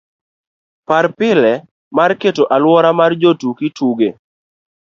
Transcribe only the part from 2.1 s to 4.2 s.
keto aluora mar jotuki tuge